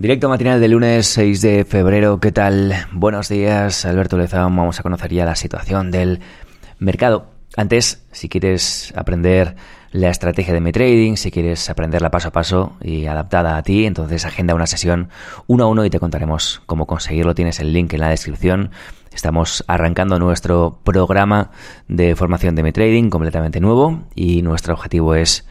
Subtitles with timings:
[0.00, 2.20] Directo matinal de lunes 6 de febrero.
[2.20, 2.72] ¿Qué tal?
[2.90, 4.56] Buenos días, Alberto Lezán.
[4.56, 6.20] Vamos a conocer ya la situación del
[6.78, 7.26] mercado.
[7.54, 9.56] Antes, si quieres aprender
[9.92, 13.84] la estrategia de mi trading, si quieres aprenderla paso a paso y adaptada a ti,
[13.84, 15.10] entonces agenda una sesión
[15.46, 17.34] uno a uno y te contaremos cómo conseguirlo.
[17.34, 18.70] Tienes el link en la descripción.
[19.12, 21.50] Estamos arrancando nuestro programa
[21.88, 25.44] de formación de mi trading completamente nuevo y nuestro objetivo es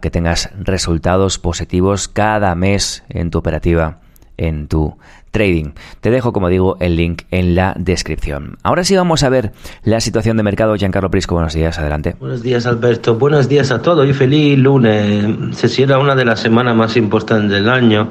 [0.00, 4.00] que tengas resultados positivos cada mes en tu operativa,
[4.36, 4.96] en tu
[5.30, 5.72] trading.
[6.00, 8.58] Te dejo, como digo, el link en la descripción.
[8.62, 9.52] Ahora sí vamos a ver
[9.84, 10.74] la situación de mercado.
[10.74, 12.16] Giancarlo Prisco, buenos días, adelante.
[12.18, 13.14] Buenos días, Alberto.
[13.16, 15.56] Buenos días a todos y feliz lunes.
[15.56, 18.10] Se cierra una de las semanas más importantes del año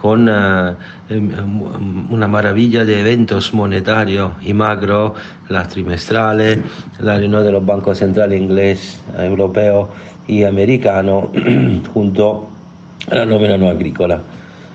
[0.00, 0.74] con eh,
[1.08, 5.14] em, una maravilla de eventos monetarios y macro,
[5.48, 6.58] las trimestrales,
[6.98, 9.90] la reunión de los bancos centrales inglés, europeo
[10.26, 11.30] y americano,
[11.94, 12.48] junto
[13.10, 14.20] a la nómina no agrícola.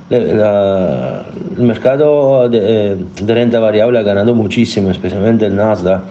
[0.09, 6.01] el mercado de, renta variable ha ganado muchísimo, especialmente el Nasdaq,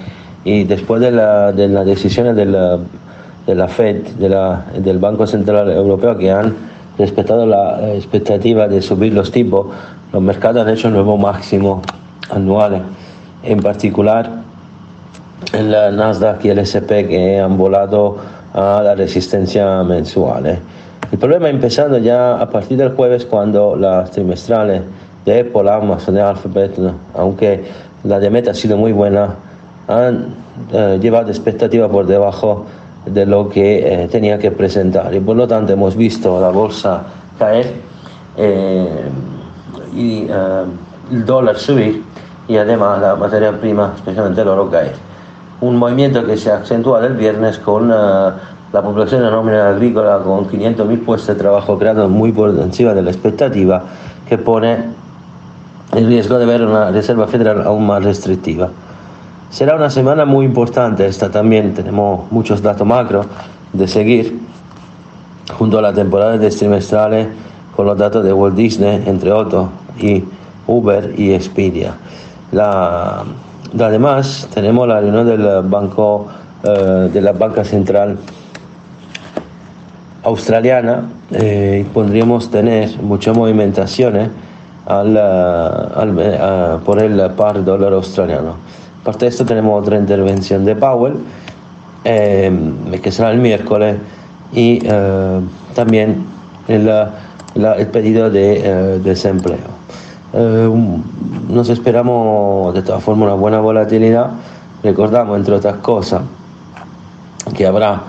[0.45, 2.79] y después de la, de las decisiones de la,
[3.47, 6.55] de la Fed, de la, del Banco Central Europeo, que han
[6.99, 9.67] respetado la expectativa de subir los tipos,
[10.13, 11.83] los mercados han hecho nuevo máximo
[12.31, 12.83] anuales.
[13.43, 14.43] En particular,
[15.53, 18.17] el Nasdaq y el SP que han volado
[18.55, 20.59] a la resistencia mensual.
[21.11, 24.83] El problema ha empezado ya a partir del jueves cuando las trimestrales
[25.25, 26.79] de Apple, Amazon y Alphabet,
[27.15, 27.65] aunque
[28.05, 29.35] la de Meta ha sido muy buena,
[29.87, 30.35] han
[30.73, 32.67] eh, llevado expectativa por debajo
[33.07, 35.15] de lo que eh, tenía que presentar.
[35.15, 37.03] Y por lo tanto hemos visto la bolsa
[37.39, 37.73] caer
[38.37, 39.09] eh,
[39.95, 40.65] y eh,
[41.11, 42.03] el dólar subir
[42.47, 45.08] y además la materia prima, especialmente el oro, caer.
[45.61, 50.49] Un movimiento que se ha acentuado el viernes con la población de nómina agrícola con
[50.49, 53.83] 500.000 puestos de trabajo creados muy por encima de la expectativa
[54.29, 54.77] que pone
[55.97, 58.69] el riesgo de ver una Reserva Federal aún más restrictiva.
[59.51, 63.25] Será una semana muy importante esta también, tenemos muchos datos macro
[63.73, 64.39] de seguir,
[65.57, 67.29] junto a la temporada de trimestrales
[67.75, 70.23] con los datos de Walt Disney, entre otros, y
[70.67, 71.95] Uber y Expedia.
[72.53, 73.25] La,
[73.79, 76.29] además, tenemos la reunión del Banco
[76.63, 78.19] eh, de la Banca Central
[80.25, 84.29] Australiana eh, y podríamos tener muchas movimentaciones
[84.87, 88.57] al, al, por el par dólar australiano.
[89.03, 91.15] Aparte de esto tenemos otra intervención de Powell,
[92.05, 92.51] eh,
[93.03, 93.97] que será el miércoles,
[94.53, 95.41] y eh,
[95.75, 96.27] también
[96.67, 96.91] el,
[97.55, 99.17] el, pedido de
[100.33, 100.69] eh,
[101.49, 104.31] nos esperamos de todas formas una buena volatilidad.
[104.83, 106.23] Recordamos, entre otras cosas,
[107.57, 108.03] que habrá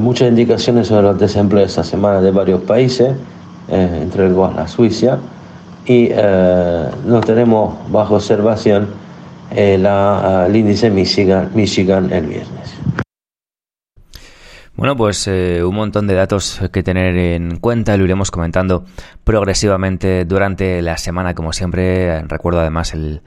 [0.00, 3.14] muchas indicaciones sobre los desempleos esta semana de varios países,
[3.68, 5.18] entre el la Suiza,
[5.84, 6.10] y
[7.04, 8.88] nos tenemos bajo observación
[9.50, 12.65] el índice Michigan, Michigan el viernes.
[14.76, 18.84] Bueno, pues eh, un montón de datos que tener en cuenta, lo iremos comentando
[19.24, 22.20] progresivamente durante la semana, como siempre.
[22.24, 23.22] Recuerdo además el,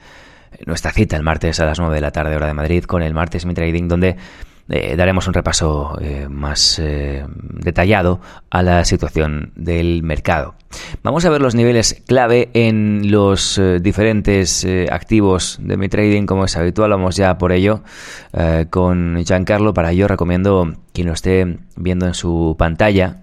[0.64, 3.14] nuestra cita el martes a las 9 de la tarde, hora de Madrid, con el
[3.14, 4.16] martes Mi Trading, donde
[4.72, 8.20] eh, daremos un repaso eh, más eh, detallado
[8.50, 10.54] a la situación del mercado.
[11.02, 16.56] Vamos a ver los niveles clave en los diferentes activos de mi trading, como es
[16.56, 16.90] habitual.
[16.90, 17.82] Vamos ya por ello
[18.70, 19.74] con Giancarlo.
[19.74, 23.16] Para ello recomiendo quien lo esté viendo en su pantalla.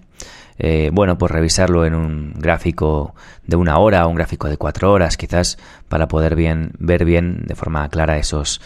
[0.92, 5.58] bueno, pues revisarlo en un gráfico de una hora un gráfico de cuatro horas, quizás,
[5.88, 8.60] para poder bien, ver bien de forma clara esos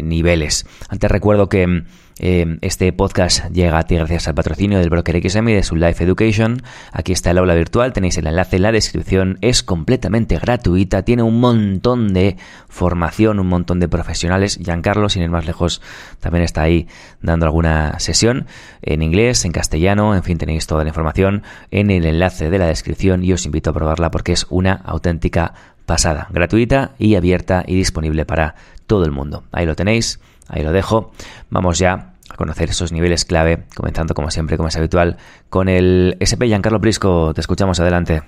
[0.00, 0.66] niveles.
[0.88, 1.82] Antes recuerdo que
[2.22, 5.74] eh, este podcast llega a ti gracias al patrocinio del broker XM y de su
[5.74, 6.62] Life Education.
[6.92, 11.22] Aquí está el aula virtual, tenéis el enlace en la descripción, es completamente gratuita, tiene
[11.22, 12.36] un montón de
[12.68, 14.58] formación, un montón de profesionales.
[14.62, 15.80] Giancarlo, sin ir más lejos,
[16.20, 16.86] también está ahí
[17.22, 18.46] dando alguna sesión
[18.82, 22.66] en inglés, en castellano, en fin, tenéis toda la información en el enlace de la
[22.66, 25.54] descripción y os invito a probarla porque es una auténtica
[25.86, 28.56] pasada, gratuita y abierta y disponible para
[28.86, 29.44] todo el mundo.
[29.52, 30.20] Ahí lo tenéis,
[30.50, 31.12] ahí lo dejo.
[31.48, 35.16] Vamos ya a conocer esos niveles clave, comenzando como siempre, como es habitual,
[35.48, 37.32] con el SP Giancarlo Prisco.
[37.34, 38.22] Te escuchamos adelante.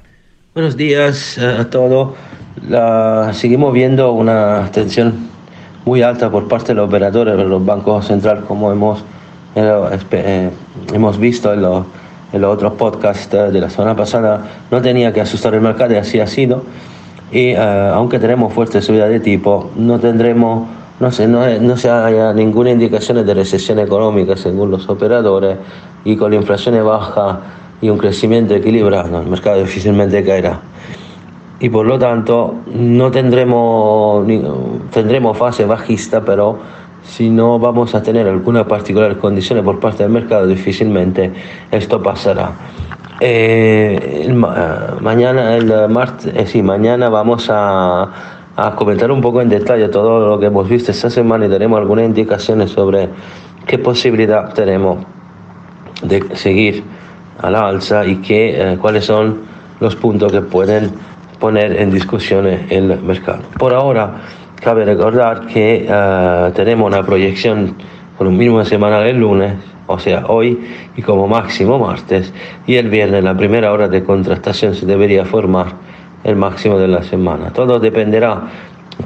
[0.55, 2.15] Buenos días eh, a todos.
[2.69, 5.31] La, seguimos viendo una tensión
[5.85, 9.03] muy alta por parte de los operadores de los bancos centrales, como hemos,
[9.55, 10.51] eh, eh,
[10.93, 11.87] hemos visto en los,
[12.33, 14.45] en los otros podcasts de la semana pasada.
[14.71, 16.65] No tenía que asustar el mercado así ha sido.
[17.33, 20.69] Y aunque tenemos fuerte subida de tipo, no tendremos
[21.03, 25.59] no se, no, no se haya ninguna indicación de recesión económica según los operadores
[26.05, 27.41] y con la inflación baja
[27.81, 30.61] y un crecimiento equilibrado, el mercado difícilmente caerá.
[31.59, 34.25] Y por lo tanto, no tendremos,
[34.93, 36.61] tendremos fase bajista, pero
[37.03, 41.33] si no vamos a tener alguna particular condiciones por parte del mercado, difícilmente
[41.73, 42.53] esto pasará.
[43.19, 49.49] Eh, el, mañana, el martes, eh, sí, mañana vamos a, a comentar un poco en
[49.49, 53.09] detalle todo lo que hemos visto esta semana y daremos algunas indicaciones sobre
[53.67, 55.05] qué posibilidad tenemos
[56.03, 56.85] de seguir
[57.41, 59.41] a la alza y qué, eh, cuáles son
[59.81, 60.91] los puntos que pueden
[61.39, 63.43] poner en discusión el mercado.
[63.59, 64.21] Por ahora,
[64.63, 67.75] cabe recordar que uh, tenemos una proyección
[68.17, 69.55] con un mínimo semanal el lunes,
[69.89, 70.57] o sea, hoy
[70.97, 72.33] y como máximo martes,
[72.65, 75.67] y el viernes la primera hora de contratación se debería formar
[76.25, 77.53] el máximo de la semana.
[77.53, 78.43] Todo dependerá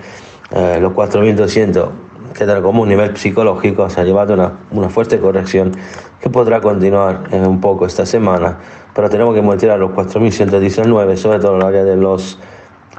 [0.52, 1.88] eh, los 4.200
[2.32, 5.72] quedan como un nivel psicológico, se ha llevado una, una fuerte corrección
[6.20, 8.56] que podrá continuar en un poco esta semana,
[8.94, 12.38] pero tenemos que monitorear los 4.119, sobre todo en el área de los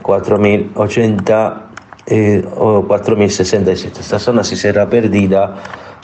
[0.02, 1.65] 4.080
[2.08, 4.00] eh, o 4.067.
[4.00, 5.56] Esta zona si será perdida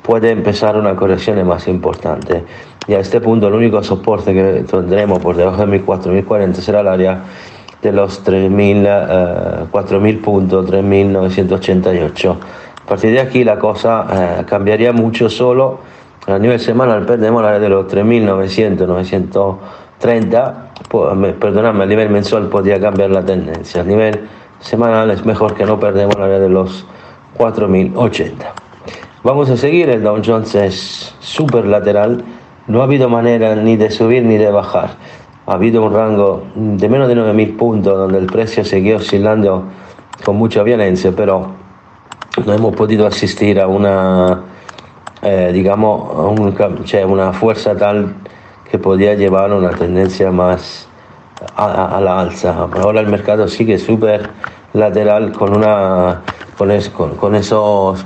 [0.04, 2.44] puede empezar una corrección más importante.
[2.88, 6.88] Y a este punto el único soporte que tendremos por debajo de 4.040 será el
[6.88, 7.24] área
[7.82, 12.36] de los 3.000, 4.000 eh, puntos, 3.988.
[12.84, 15.80] A partir de aquí la cosa eh, cambiaría mucho solo.
[16.28, 20.72] A nivel semanal perdemos el área de los 3.900, 930.
[21.40, 23.82] Perdóname, a nivel mensual podría cambiar la tendencia.
[23.82, 24.28] A nivel
[24.62, 26.86] semanal es mejor que no perdemos el área de los
[27.38, 28.32] 4.080.
[29.24, 32.24] Vamos a seguir, el Dow Jones es súper lateral
[32.68, 34.92] no ha habido manera ni de subir ni de bajar.
[35.48, 39.66] Ha habido un rango de menos de 9.000 puntos donde el precio seguía oscilando
[40.24, 41.48] con mucha violencia, pero
[42.46, 44.44] no hemos podido asistir a una,
[45.22, 48.16] eh, digamos, a una fuerza tal
[48.70, 50.88] que podía llevar a una tendencia más
[51.56, 52.68] a, la alza.
[52.82, 54.30] Ahora el mercado sigue súper
[54.74, 56.22] lateral con, una,
[56.58, 58.06] con, con esos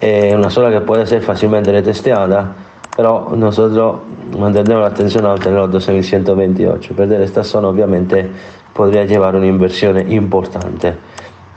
[0.01, 2.55] Eh, una zona que puede ser fácilmente retesteada,
[2.97, 3.97] pero nosotros
[4.39, 6.95] mantendremos la atención alta en los 12.128.
[6.95, 8.31] Perder esta zona obviamente
[8.73, 10.95] podría llevar una inversión importante.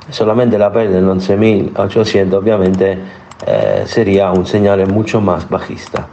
[0.09, 2.97] Solamente la pérdida en 11.800 obviamente
[3.47, 6.07] eh, sería un señal mucho más bajista.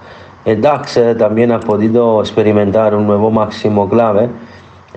[0.44, 4.28] El DAX eh, también ha podido experimentar un nuevo máximo clave.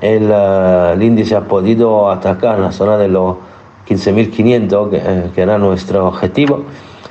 [0.01, 3.37] El, el índice ha podido atacar la zona de los
[3.87, 6.63] 15.500, que, eh, que, era nuestro objetivo,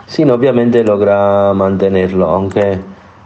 [0.07, 2.81] sin obviamente logra mantenerlo, aunque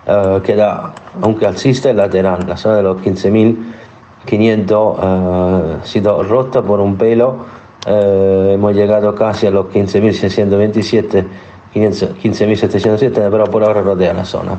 [0.07, 6.81] uh, queda, aunque el lateral, la zona de los 15.500 uh, ha sido rota por
[6.81, 7.59] un pelo.
[7.89, 11.25] Hemos llegado casi a los 15.627,
[11.75, 14.59] 15.770, pero por ahora rodea la zona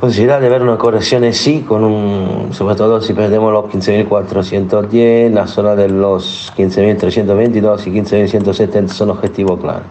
[0.00, 5.46] posibilidad de ver una corrección sí, con un, sobre todo si perdemos los 15.410, la
[5.46, 9.86] zona de los 15.322 y 15.170 son objetivos claros.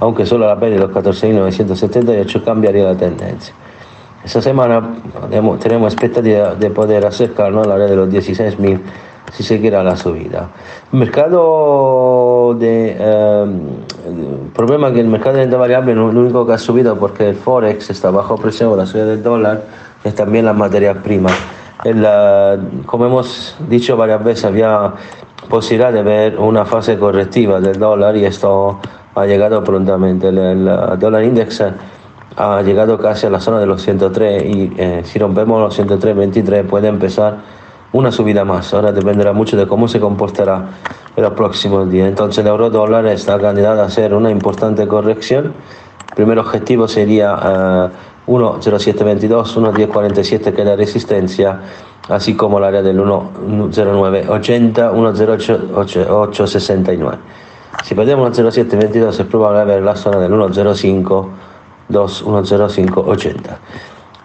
[0.00, 3.54] Aunque solo la pérdida de los 14.978 cambiaría la tendencia.
[4.24, 4.96] Esta semana
[5.30, 8.80] tenemos, expectativa de poder acercarnos al área de los 16.000
[9.32, 10.48] si seguirá la subida.
[10.92, 12.96] Mercado de...
[12.98, 13.46] Eh,
[14.06, 16.58] el problema es que el mercado de renta variable no es lo único que ha
[16.58, 19.62] subido porque el Forex está bajo presión, la subida del dólar,
[20.04, 21.32] es también las materias primas.
[21.84, 22.06] El,
[22.86, 24.92] como hemos dicho varias veces, había
[25.48, 28.78] posibilidad de ver una fase correctiva del dólar y esto
[29.14, 30.28] ha llegado prontamente.
[30.28, 31.62] El, el dólar index
[32.36, 36.64] ha llegado casi a la zona de los 103 y eh, si rompemos los 103.23
[36.64, 37.38] puede empezar
[37.94, 38.74] una subida más.
[38.74, 40.68] Ahora dependerá mucho de cómo se comportará
[41.16, 42.08] en los próximos días.
[42.08, 45.54] Entonces el euro dólar está candidato a hacer una importante corrección.
[46.10, 47.90] El primer objetivo sería
[48.26, 51.60] uh, 1.0722, 1.1047 que es la resistencia,
[52.08, 57.16] así como el área del 1.0980, 1.0869.
[57.84, 61.28] Si perdemos 1.0722 es probable ver la zona del 1.05,
[61.90, 63.58] 1.0580.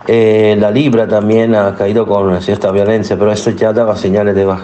[0.08, 4.46] Eh, la libra también ha caído con cierta violencia, pero esto ya daba señales de,
[4.46, 4.62] baj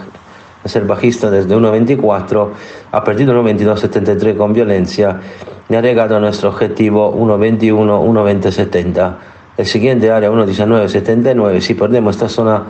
[0.62, 2.48] de ser bajista desde 1.24,
[2.92, 5.20] ha perdido 1.22.73 con violencia
[5.68, 9.14] y ha llegado a nuestro objetivo 1.21, 1.20.70.
[9.56, 12.64] El siguiente área 1.19.79, si perdemos esta zona,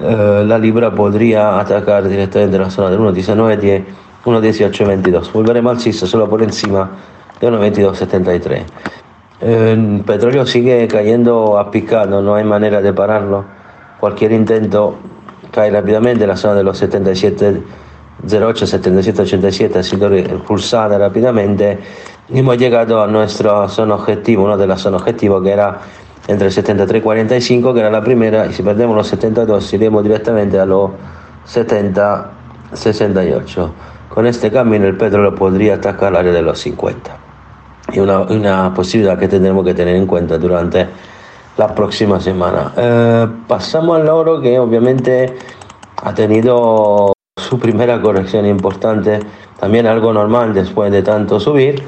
[0.00, 3.84] eh, la libra podría atacar directamente la zona del 1.19.10,
[4.24, 5.32] 1.18.22.
[5.32, 6.90] Volveremos alcista solo por encima
[7.40, 8.62] de 1.22.73.
[9.40, 13.44] El petróleo sigue cayendo a picado, no hay manera de pararlo.
[14.00, 14.96] Cualquier intento
[15.52, 17.62] cae rápidamente, la zona de los 77,
[18.28, 21.78] 08, 77, 87 ha sido impulsada rápidamente.
[22.28, 25.78] Y hemos llegado a nuestra zona objetivo, una de las zonas objetivos que era
[26.26, 30.58] entre 73 y 45, que era la primera, y si perdemos los 72 iremos directamente
[30.58, 30.90] a los
[31.44, 32.30] 70,
[32.72, 33.74] 68.
[34.08, 37.17] Con este camino el petróleo podría atacar el área de los 50
[37.92, 40.86] y una, una, posibilidad que tendremos que tener en cuenta durante
[41.56, 42.72] la próxima semana.
[42.76, 45.36] Eh, pasamos al oro que obviamente
[46.02, 49.20] ha tenido su primera corrección importante,
[49.58, 51.82] también algo normal después de tanto subir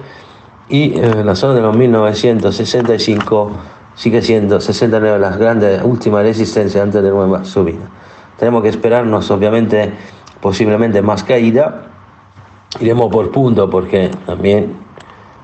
[0.68, 3.50] y eh, la zona de los 1965
[3.94, 7.88] sigue siendo 69 las grandes últimas resistencias antes de nueva subida.
[8.38, 9.92] Tenemos que esperarnos obviamente
[10.40, 11.88] posiblemente más caída.
[12.80, 14.78] Iremos por punto porque también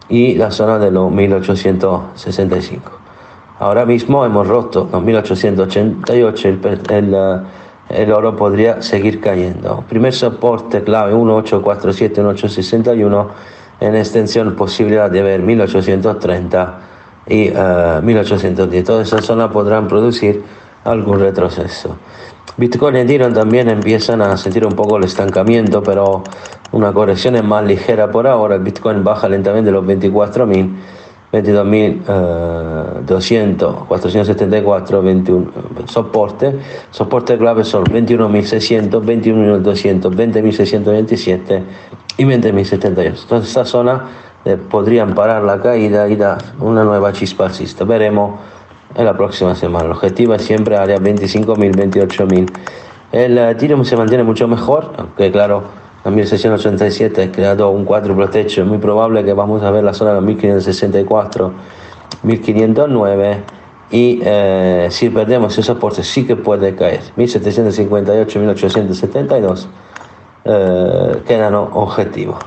[0.10, 2.92] y la zona de los 1865.
[3.60, 7.16] Ahora mismo hemos roto los 1888, el, el,
[7.90, 9.86] el oro podría seguir cayendo.
[9.88, 13.30] Primer soporte clave 1847, 1861,
[13.80, 16.80] en extensión posibilidad de ver 1830
[17.28, 18.84] y uh, 1810.
[18.84, 20.44] Todas esas zonas podrán producir
[20.84, 21.98] algún retroceso.
[22.58, 26.24] Bitcoin y Ethereum también empiezan a sentir un poco el estancamiento, pero
[26.72, 28.58] una corrección es más ligera por ahora.
[28.58, 30.70] Bitcoin baja lentamente los 24.000
[31.34, 35.52] 22.200, 474, 21
[35.88, 36.60] soporte,
[36.92, 41.64] soporte clave son 21.600, 21.200, 20.627
[42.18, 43.24] y 20.078.
[43.24, 44.10] Entonces esta zona
[44.46, 47.86] eh, podrían parar la caída y dar una nueva chispa alcista.
[47.86, 48.40] Veremos
[48.96, 49.86] en la próxima semana.
[49.86, 52.52] El objetivo es siempre área 25.000, 28.000.
[53.12, 55.64] El Ethereum se mantiene mucho mejor, aunque claro,
[56.06, 60.14] en 1687 creado un cuádruple techo, es muy probable que vamos a ver la zona
[60.14, 61.54] de 1564,
[62.24, 63.44] 1509
[63.92, 67.02] y eh, si perdemos ese soporte sí que puede caer.
[67.16, 69.70] 1758, 1872
[70.46, 72.38] eh, quedan objetivos.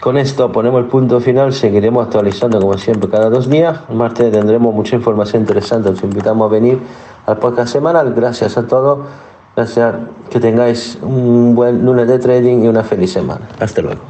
[0.00, 3.80] Con esto ponemos el punto final, seguiremos actualizando como siempre cada dos días.
[3.90, 6.78] El martes tendremos mucha información interesante, os invitamos a venir
[7.26, 8.14] al podcast semanal.
[8.14, 9.00] Gracias a todos,
[9.54, 9.94] gracias,
[10.30, 13.46] que tengáis un buen lunes de trading y una feliz semana.
[13.60, 14.00] Hasta luego.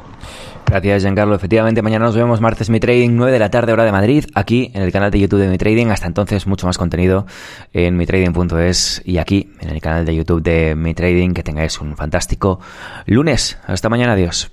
[0.64, 1.34] Gracias, Giancarlo.
[1.34, 4.70] Efectivamente, mañana nos vemos martes Mi Trading, 9 de la tarde, hora de Madrid, aquí
[4.72, 5.88] en el canal de YouTube de Mi Trading.
[5.88, 7.26] Hasta entonces, mucho más contenido
[7.72, 11.30] en mitrading.es y aquí en el canal de YouTube de Mi Trading.
[11.30, 12.60] Que tengáis un fantástico
[13.06, 13.58] lunes.
[13.66, 14.52] Hasta mañana, adiós.